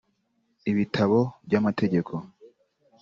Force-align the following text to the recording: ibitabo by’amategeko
ibitabo 0.71 1.19
by’amategeko 1.45 2.13